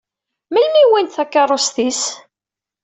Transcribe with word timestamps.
Melmi 0.51 0.79
i 0.83 0.89
wwint 0.89 1.13
takeṛṛust-is? 1.15 2.01